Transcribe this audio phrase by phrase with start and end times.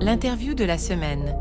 [0.00, 1.36] L'interview de la semaine.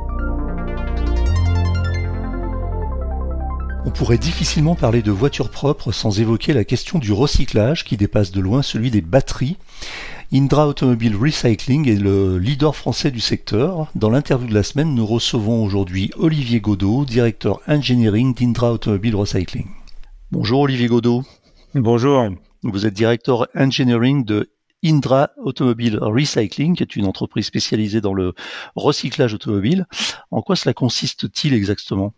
[3.85, 8.31] On pourrait difficilement parler de voitures propres sans évoquer la question du recyclage qui dépasse
[8.31, 9.57] de loin celui des batteries.
[10.33, 13.91] Indra Automobile Recycling est le leader français du secteur.
[13.93, 19.67] Dans l'interview de la semaine, nous recevons aujourd'hui Olivier Godot, directeur engineering d'Indra Automobile Recycling.
[20.31, 21.23] Bonjour Olivier Godot.
[21.75, 22.25] Bonjour.
[22.63, 24.49] Vous êtes directeur engineering de
[24.83, 28.33] Indra Automobile Recycling, qui est une entreprise spécialisée dans le
[28.75, 29.85] recyclage automobile.
[30.31, 32.13] En quoi cela consiste-t-il exactement?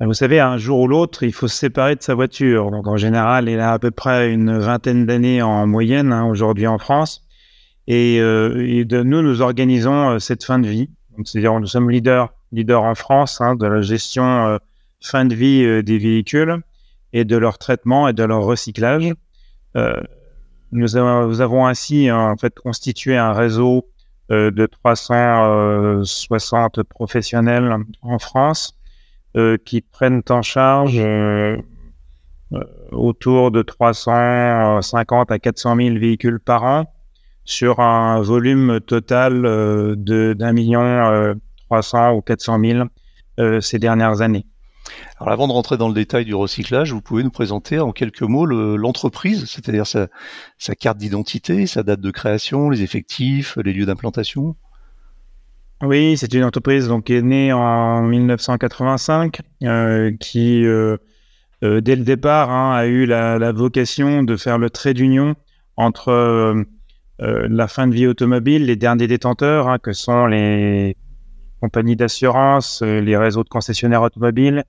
[0.00, 2.70] Ben, vous savez, un jour ou l'autre, il faut se séparer de sa voiture.
[2.70, 6.66] Donc, en général, il a à peu près une vingtaine d'années en moyenne hein, aujourd'hui
[6.66, 7.24] en France.
[7.86, 10.90] Et, euh, nous, nous organisons euh, cette fin de vie.
[11.24, 14.58] C'est-à-dire, nous sommes leaders, leaders en France hein, de la gestion euh,
[15.00, 16.62] fin de vie des véhicules
[17.12, 19.12] et de leur traitement et de leur recyclage.
[20.72, 23.88] Nous avons, ainsi en fait constitué un réseau
[24.30, 28.76] de 360 professionnels en France
[29.34, 31.56] euh, qui prennent en charge euh,
[32.52, 36.92] euh, autour de 350 à 400 000 véhicules par an
[37.46, 41.34] sur un volume total de d'un million
[41.70, 42.60] 300 ou 400
[43.38, 44.44] 000 ces dernières années.
[45.18, 48.22] Alors avant de rentrer dans le détail du recyclage, vous pouvez nous présenter en quelques
[48.22, 50.08] mots l'entreprise, c'est-à-dire sa,
[50.74, 54.56] carte d'identité, sa date de création, les effectifs, les lieux d'implantation.
[55.82, 60.96] Oui, c'est une entreprise donc, qui est née en 1985, euh, qui, euh,
[61.64, 65.34] euh, dès le départ, hein, a eu la, vocation de faire le trait d'union
[65.76, 66.64] entre
[67.18, 70.96] la fin de vie automobile, les derniers détenteurs, hein, que sont les
[71.62, 74.64] compagnies d'assurance, les réseaux de concessionnaires automobiles,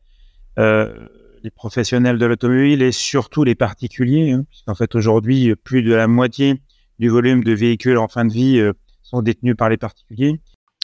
[0.58, 6.08] les professionnels de l'automobile et surtout les particuliers, hein, puisqu'en fait aujourd'hui, plus de la
[6.08, 6.62] moitié
[7.00, 8.72] du volume de véhicules en fin de vie
[9.02, 10.40] sont détenus par les particuliers.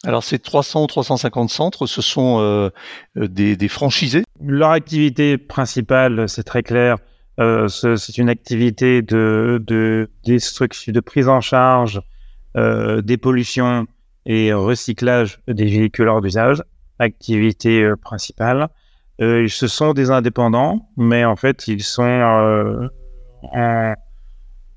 [0.05, 2.69] Alors ces 300 ou 350 centres, ce sont euh,
[3.17, 4.23] euh, des, franchisés?
[4.41, 6.97] Leur activité principale, c'est très clair,
[7.39, 12.01] euh, c'est une activité de, de destruction, de prise en charge
[12.55, 13.85] des pollutions
[14.25, 16.63] et recyclage des véhicules hors d'usage,
[16.99, 18.69] activité principale.
[19.19, 22.87] ce sont des indépendants, mais en fait, ils sont en,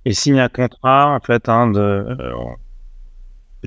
[0.04, 2.06] ils signent un contrat en fait hein, de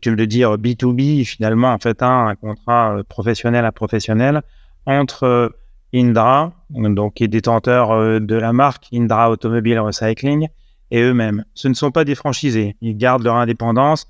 [0.02, 4.42] tu me le dire B2B, finalement, en fait, un contrat euh, professionnel à professionnel
[4.86, 5.50] entre euh,
[5.94, 10.48] Indra, donc qui est détenteur euh, de la marque Indra Automobile Recycling,
[10.92, 11.46] et eux-mêmes.
[11.54, 14.08] Ce ne sont pas des franchisés, ils gardent leur indépendance.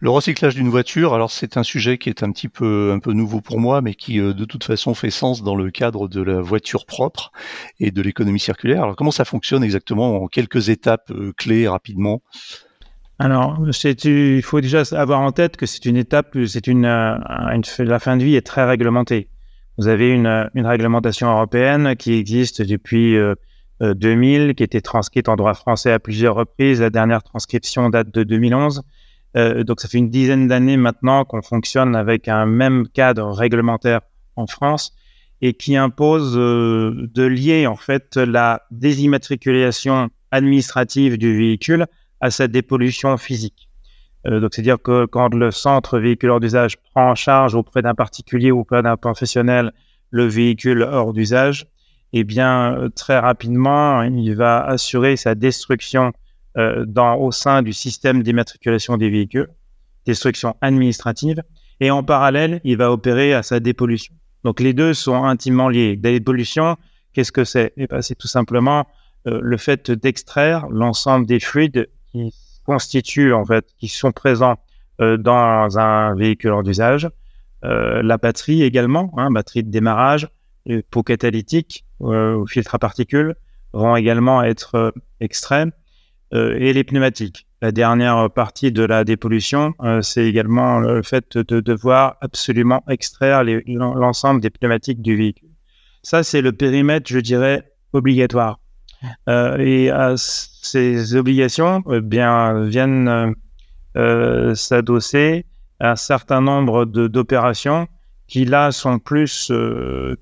[0.00, 3.12] Le recyclage d'une voiture, alors c'est un sujet qui est un petit peu un peu
[3.12, 6.40] nouveau pour moi, mais qui de toute façon fait sens dans le cadre de la
[6.40, 7.32] voiture propre
[7.80, 8.84] et de l'économie circulaire.
[8.84, 12.22] Alors comment ça fonctionne exactement en quelques étapes clés rapidement?
[13.20, 13.58] Alors,
[14.04, 17.18] il faut déjà avoir en tête que c'est une étape, c'est une, euh,
[17.78, 19.28] la fin de vie est très réglementée.
[19.76, 23.16] Vous avez une, une réglementation européenne qui existe depuis
[23.80, 26.80] 2000, euh, euh, qui a été transcrite en droit français à plusieurs reprises.
[26.80, 28.82] La dernière transcription date de 2011.
[29.38, 34.00] Euh, donc, ça fait une dizaine d'années maintenant qu'on fonctionne avec un même cadre réglementaire
[34.36, 34.92] en France
[35.40, 41.86] et qui impose de lier en fait la désimmatriculation administrative du véhicule
[42.20, 43.68] à sa dépollution physique.
[44.26, 47.94] Euh, donc, c'est-à-dire que quand le centre véhicule hors d'usage prend en charge auprès d'un
[47.94, 49.72] particulier ou auprès d'un professionnel
[50.10, 51.66] le véhicule hors d'usage,
[52.12, 56.12] eh bien, euh, très rapidement, il va assurer sa destruction
[56.58, 59.48] euh, dans, au sein du système d'immatriculation des véhicules,
[60.06, 61.42] destruction administrative,
[61.80, 64.14] et en parallèle, il va opérer à sa dépollution.
[64.44, 65.98] Donc, les deux sont intimement liés.
[66.02, 66.76] La dépollution,
[67.12, 67.72] qu'est-ce que c'est?
[67.76, 68.86] Eh ben, C'est tout simplement
[69.26, 74.56] euh, le fait d'extraire l'ensemble des fluides qui constituent, en fait, qui sont présents
[75.00, 77.08] euh, dans un véhicule hors d'usage.
[77.62, 80.28] La batterie également, hein, batterie de démarrage,
[80.70, 83.34] euh, ou filtres à particules
[83.72, 85.68] vont également être extraits
[86.32, 87.46] et les pneumatiques.
[87.62, 94.40] La dernière partie de la dépollution, c'est également le fait de devoir absolument extraire l'ensemble
[94.40, 95.48] des pneumatiques du véhicule.
[96.02, 98.60] Ça, c'est le périmètre, je dirais, obligatoire.
[99.28, 103.34] Euh, et ces obligations euh, bien, viennent
[103.96, 105.46] euh, s'adosser
[105.80, 107.86] à un certain nombre d'opérations
[108.26, 109.50] qui là sont plus,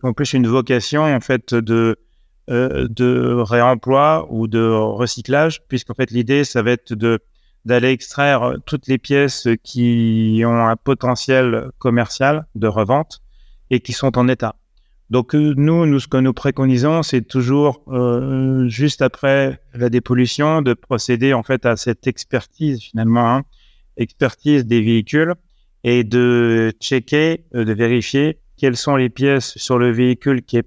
[0.03, 1.99] ont plus une vocation en fait de,
[2.49, 7.21] de réemploi ou de recyclage, puisqu'en fait l'idée ça va être de
[7.65, 13.21] d'aller extraire toutes les pièces qui ont un potentiel commercial de revente
[13.71, 14.55] et qui sont en état.
[15.11, 20.63] Donc euh, nous, nous, ce que nous préconisons, c'est toujours euh, juste après la dépollution
[20.63, 23.43] de procéder en fait à cette expertise finalement, hein,
[23.97, 25.35] expertise des véhicules
[25.85, 30.67] et de checker, de vérifier quelles sont les pièces sur le véhicule qui est,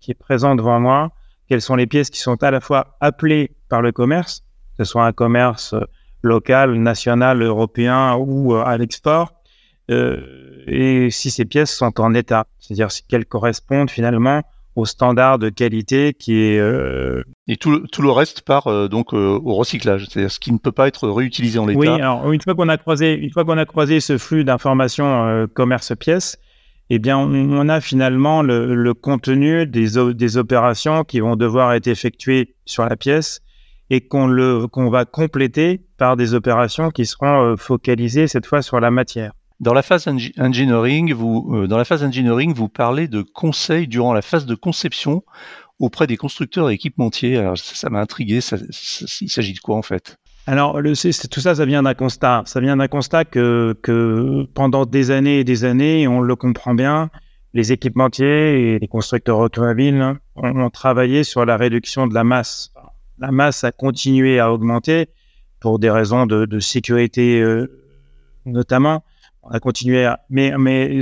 [0.00, 1.12] qui est présent devant moi,
[1.48, 4.44] quelles sont les pièces qui sont à la fois appelées par le commerce,
[4.76, 5.74] que ce soit un commerce
[6.22, 9.32] local, national, européen ou à l'export,
[9.88, 14.42] et si ces pièces sont en état, c'est-à-dire si qu'elles correspondent finalement
[14.76, 16.58] au standard de qualité qui est.
[16.58, 20.52] Euh, Et tout, tout, le reste part euh, donc euh, au recyclage, c'est-à-dire ce qui
[20.52, 21.78] ne peut pas être réutilisé en l'état.
[21.80, 25.48] Oui, alors une fois qu'on a croisé, une fois qu'on a croisé ce flux d'informations
[25.54, 26.38] commerce pièces,
[26.90, 32.56] eh bien on, a finalement le, contenu des, des, opérations qui vont devoir être effectuées
[32.66, 33.40] sur la pièce
[33.90, 38.80] et qu'on le qu'on va compléter par des opérations qui seront focalisées cette fois sur
[38.80, 39.32] la matière.
[39.60, 40.08] Dans la phase
[40.38, 44.54] engineering, vous, euh, dans la phase engineering, vous parlez de conseils durant la phase de
[44.54, 45.22] conception
[45.78, 47.36] auprès des constructeurs et équipementiers.
[47.36, 48.40] Alors ça m'a intrigué.
[49.20, 50.16] Il s'agit de quoi en fait?
[50.46, 52.42] Alors, tout ça, ça vient d'un constat.
[52.46, 53.76] Ça vient d'un constat que,
[54.54, 57.10] pendant des années et des années, on le comprend bien,
[57.52, 62.72] les équipementiers et les constructeurs automobiles ont, travaillé sur la réduction de la masse.
[63.18, 65.08] La masse a continué à augmenter
[65.60, 67.66] pour des raisons de, sécurité euh,
[68.46, 69.04] notamment,
[69.42, 70.20] on a continué à...
[70.30, 70.52] Mais,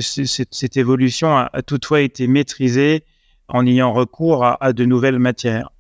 [0.01, 3.05] cette évolution a, toutefois été maîtrisée
[3.49, 5.71] en ayant recours à, de nouvelles matières.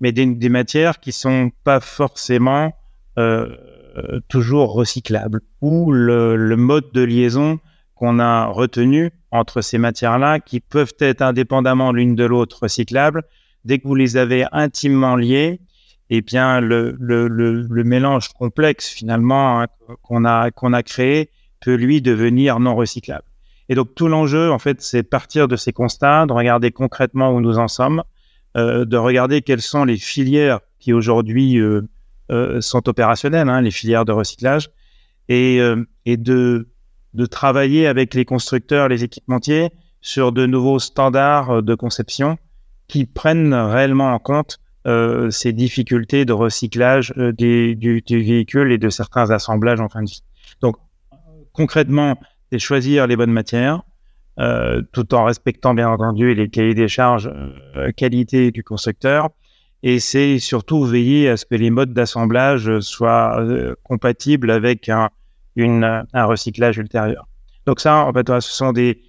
[0.00, 2.72] Mais des, des, matières qui sont pas forcément
[4.28, 5.40] toujours recyclables.
[5.62, 7.58] Ou le, mode de liaison
[7.94, 13.22] qu'on a retenu entre ces matières-là, qui peuvent être indépendamment l'une de l'autre recyclables,
[13.64, 15.60] dès que vous les avez intimement liées,
[16.10, 16.96] eh bien, le,
[17.84, 19.66] mélange complexe finalement hein,
[20.02, 21.30] qu'on a, qu'on a créé
[21.60, 23.24] peut lui devenir non recyclable.
[23.68, 27.40] Et donc tout l'enjeu, en fait, c'est partir de ces constats, de regarder concrètement où
[27.40, 28.04] nous en sommes,
[28.56, 31.88] euh, de regarder quelles sont les filières qui aujourd'hui euh, euh,
[32.60, 34.70] sont opérationnelles, hein, les filières de recyclage,
[35.28, 36.66] et, euh, de,
[37.30, 39.70] travailler avec les constructeurs, les équipementiers
[40.00, 42.38] sur de nouveaux standards de conception
[42.88, 48.88] qui prennent réellement en compte euh, ces difficultés de recyclage des, du, véhicule et de
[48.88, 50.22] certains assemblages en fin de vie.
[50.60, 50.76] Donc,
[51.52, 52.20] concrètement,
[52.52, 53.82] c'est choisir les bonnes matières,
[54.38, 57.28] euh, tout en respectant bien entendu les cahiers des charges
[57.76, 59.30] euh, qualité du constructeur.
[59.82, 65.10] Et c'est surtout veiller à ce que les modes d'assemblage soient euh, compatibles avec un,
[65.54, 67.26] une, un recyclage ultérieur.
[67.66, 69.02] Donc ça, en fait, ce sont des,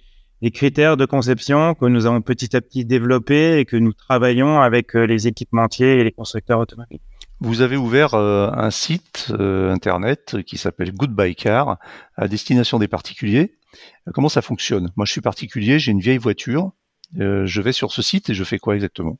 [0.52, 4.94] critères de conception que nous avons petit à petit développés et que nous travaillons avec
[4.94, 7.00] euh, les équipementiers et les constructeurs automobiles.
[7.40, 11.78] Vous avez ouvert euh, un site internet qui s'appelle Goodbye Car
[12.16, 13.54] à destination des particuliers.
[14.12, 14.92] Comment ça fonctionne?
[14.96, 16.72] Moi, je suis particulier, j'ai une vieille voiture.
[17.14, 19.18] je vais sur ce site et je fais quoi exactement?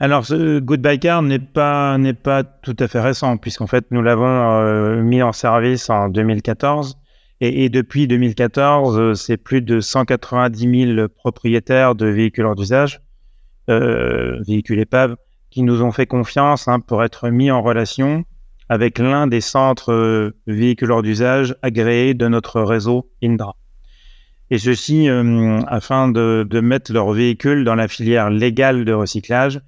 [0.00, 4.02] Alors, ce Goodbye Car n'est pas n'est pas tout à fait récent puisqu'en fait nous
[4.02, 6.96] l'avons mis en service en 2014
[7.42, 13.00] et, et depuis 2014 c'est plus de 190 000 propriétaires de véhicules en usage,
[13.68, 15.16] véhicules épaves
[15.50, 18.24] qui nous ont fait confiance hein, pour être mis en relation
[18.68, 23.56] avec l'un des centres euh, véhiculeurs d'usage agréés de notre réseau Indra.
[24.50, 29.60] Et ceci euh, afin de, de, mettre leurs véhicules dans la filière légale de recyclage,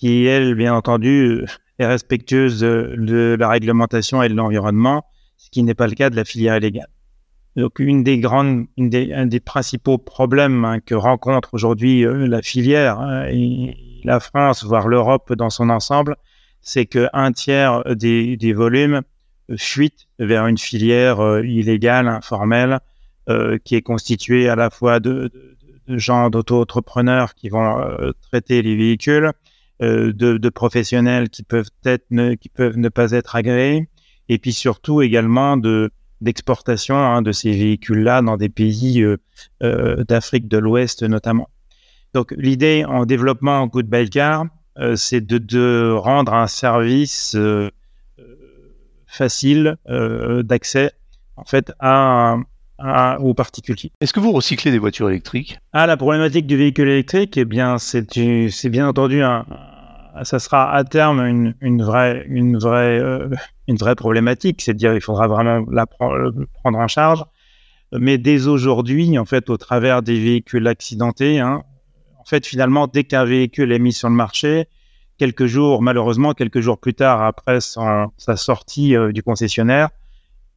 [0.00, 1.44] qui, elle, bien entendu,
[1.78, 5.04] est respectueuse de, la réglementation et de l'environnement,
[5.36, 6.88] ce qui n'est pas le cas de la filière illégale.
[7.56, 12.26] Donc, une des grandes, une des, un des principaux problèmes hein, que rencontre aujourd'hui euh,
[12.26, 16.16] la filière hein, et, la France, voire l'Europe dans son ensemble,
[16.62, 19.02] c'est qu'un tiers des, des, volumes
[19.58, 22.78] fuitent vers une filière euh, illégale, informelle,
[23.28, 25.56] euh, qui est constituée à la fois de, de,
[25.88, 27.76] de gens d'auto-entrepreneurs qui vont
[28.30, 29.32] traiter les véhicules,
[29.80, 33.88] de, de, professionnels qui peuvent, être ne, qui peuvent ne pas être agréés,
[34.28, 40.48] et puis surtout également de d'exportation hein, de ces véhicules-là dans des pays euh, d'Afrique
[40.48, 41.48] de l'Ouest notamment.
[42.14, 44.44] Donc l'idée en développement en Goodbye Car,
[44.78, 47.70] euh, c'est de, de, rendre un service euh,
[48.18, 48.24] euh
[49.06, 50.92] facile euh, d'accès
[51.36, 52.36] en fait à,
[52.78, 53.92] à, aux particuliers.
[54.00, 55.58] Est-ce que vous recyclez des voitures électriques?
[55.72, 59.46] Ah, la problématique du véhicule électrique, eh bien, c'est bien entendu un,
[60.22, 63.28] ça sera à terme une, vraie, une vraie, euh,
[63.68, 64.62] une vraie problématique.
[64.62, 67.24] C'est-à-dire, il faudra vraiment la prendre en charge.
[67.92, 71.64] Mais dès aujourd'hui, en fait, au travers des véhicules accidentés, hein,
[72.18, 74.66] en fait, finalement, dès qu'un véhicule est mis sur le marché,
[75.18, 79.90] quelques jours, malheureusement, quelques jours plus tard, après sa sortie euh, du concessionnaire,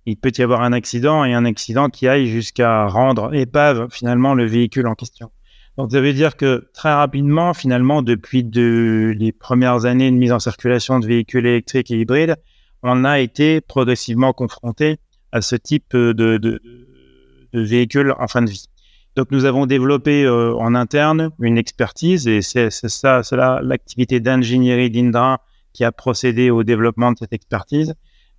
[0.06, 4.34] il peut y avoir un accident et un accident qui aille jusqu'à rendre épave finalement
[4.34, 5.32] le véhicule en question.
[5.78, 10.32] Donc, ça veut dire que très rapidement, finalement, depuis de, les premières années de mise
[10.32, 12.36] en circulation de véhicules électriques et hybrides,
[12.84, 15.00] on a été progressivement confronté
[15.32, 16.62] à ce type de, de,
[17.54, 18.66] véhicules en fin de vie.
[19.16, 24.90] Donc nous avons développé euh, en interne une expertise et c'est ça, c'est l'activité d'ingénierie
[24.90, 27.94] d'Indra qui a procédé au développement de cette expertise,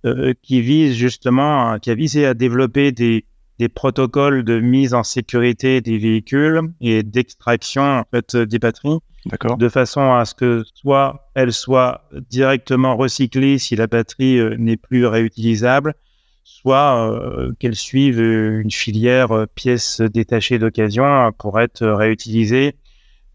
[0.05, 3.25] euh, qui vise justement, qui a visé à développer des,
[3.59, 8.99] des protocoles de mise en sécurité des véhicules et d'extraction en fait des batteries,
[9.57, 14.77] de façon à ce que soit elles soient directement recyclées si la batterie euh, n'est
[14.77, 15.95] plus réutilisable,
[16.43, 22.75] soit euh, qu'elles suivent une filière euh, pièces détachées d'occasion pour être réutilisées.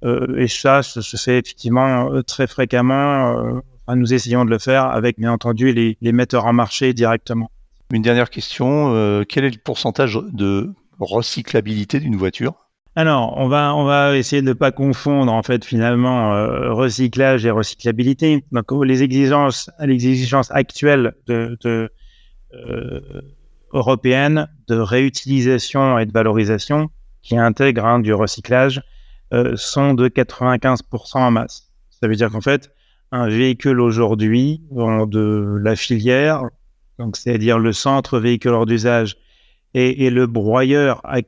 [0.03, 3.61] et ça, ça se fait effectivement très fréquemment.
[3.95, 7.50] nous essayons de le faire avec, bien entendu, les, les metteurs en marché directement.
[7.93, 12.55] Une dernière question, euh, quel est le pourcentage de recyclabilité d'une voiture?
[12.95, 17.45] Alors, on va, on va essayer de ne pas confondre en fait finalement euh, recyclage
[17.47, 18.45] et recyclabilité.
[18.53, 21.91] Donc, les exigences, les exigences actuelles de, de
[22.55, 23.01] euh,
[23.73, 26.91] européennes de réutilisation et de valorisation
[27.23, 28.83] qui intègrent hein, du recyclage
[29.55, 31.71] sont de 95% en masse.
[31.91, 32.73] Ça veut dire qu'en fait,
[33.13, 36.51] un véhicule aujourd'hui de la filière
[37.00, 39.16] donc c'est-à-dire le centre véhiculeur d'usage
[39.73, 41.21] et, le broyeur à,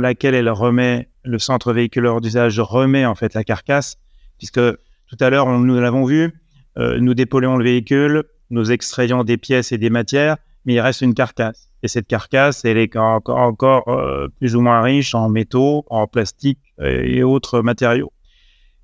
[0.00, 3.98] laquelle elle remet le centre véhiculeur d'usage remet en fait la carcasse,
[4.38, 6.32] puisque tout à l'heure nous l'avons vu,
[6.76, 11.02] euh, nous dépolluons le véhicule, nous extrayons des pièces et des matières, mais il reste
[11.02, 11.68] une carcasse.
[11.82, 16.58] Et cette carcasse, elle est encore, euh, plus ou moins riche en métaux, en plastique
[16.82, 18.12] et autres matériaux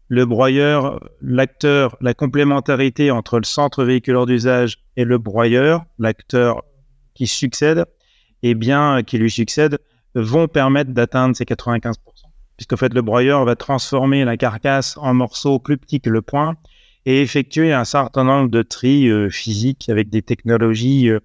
[0.09, 6.63] le broyeur, l'acteur, la complémentarité entre le centre véhiculaire d'usage et le broyeur, l'acteur
[7.15, 7.87] qui succède,
[8.43, 9.79] et bien, qui lui succède,
[10.15, 11.95] vont permettre d'atteindre ces 95%.
[12.57, 16.57] Puisqu'en fait, le broyeur va transformer la carcasse en morceaux plus petits que le point
[17.05, 21.21] et effectuer un certain nombre de tri euh, physiques avec des technologies euh,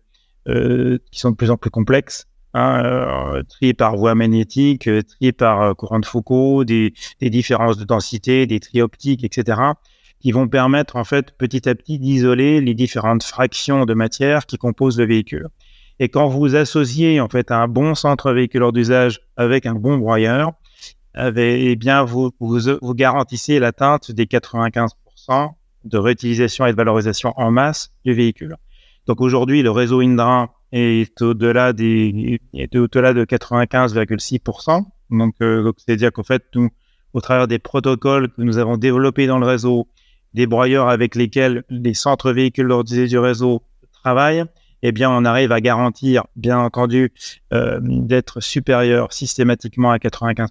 [0.48, 5.02] euh, qui sont de plus en plus complexes hein, euh, triés par voie magnétique, euh,
[5.02, 9.62] triés par euh, courant de Foucault, des, des, différences de densité, des tri optiques, etc.,
[10.20, 14.58] qui vont permettre en fait petit à petit d'isoler les différentes fractions de matière qui
[14.58, 15.48] composent le véhicule.
[16.00, 20.54] Et quand vous associez en fait un bon centre véhiculaire d'usage avec un bon broyeur,
[21.18, 24.90] eh bien vous, vous, vous garantissez l'atteinte des 95%
[25.84, 28.56] de réutilisation et de valorisation en masse du véhicule.
[29.08, 34.86] Donc aujourd'hui, le réseau Indra est au-delà de 95,6%.
[35.12, 36.70] Donc, euh, c'est-à-dire qu'en fait, nous,
[37.14, 39.88] au travers des protocoles que nous avons développés dans le réseau,
[40.34, 44.46] des broyeurs avec lesquels les centres véhicules du réseau travaillent,
[44.84, 47.12] eh bien, on arrive à garantir, bien entendu,
[47.54, 50.48] euh, d'être supérieur systématiquement à 95%.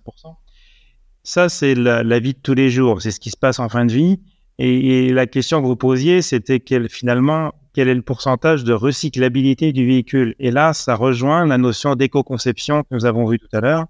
[1.23, 3.03] Ça, c'est la, vie de tous les jours.
[3.03, 4.21] C'est ce qui se passe en fin de vie.
[4.59, 8.73] Et, et la question que vous posiez, c'était quel, finalement, quel est le pourcentage de
[8.73, 10.35] recyclabilité du véhicule.
[10.39, 13.87] Et là, ça rejoint la notion d'éco-conception que nous avons vue tout à l'heure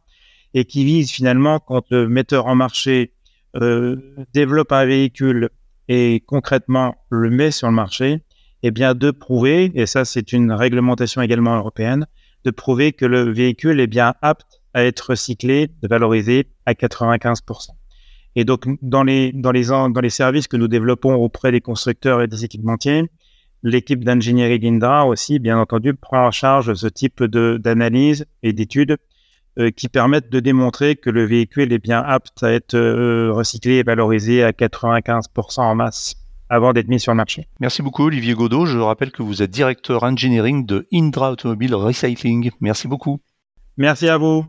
[0.55, 3.13] et qui vise finalement quand le metteur en marché
[3.57, 3.97] euh,
[4.33, 5.51] développe un véhicule
[5.89, 8.23] et concrètement le met sur le marché,
[8.63, 12.07] eh bien de prouver, et ça c'est une réglementation également européenne,
[12.45, 17.71] de prouver que le véhicule est bien apte à être recyclé, de valoriser à 95%.
[18.37, 22.23] Et donc dans les, dans les, dans les services que nous développons auprès des constructeurs
[22.23, 23.11] et des équipementiers,
[23.63, 28.97] L'équipe d'ingénierie d'Indra aussi, bien entendu, prend en charge ce type d'analyse et d'études
[29.59, 33.75] euh, qui permettent de démontrer que le véhicule est bien apte à être euh, recyclé
[33.75, 36.15] et valorisé à 95% en masse
[36.49, 37.49] avant d'être mis sur le marché.
[37.61, 38.65] Merci beaucoup Olivier Godot.
[38.65, 42.51] Je rappelle que vous êtes directeur engineering de Indra Automobile Recycling.
[42.61, 43.21] Merci beaucoup.
[43.77, 44.39] Merci à vous.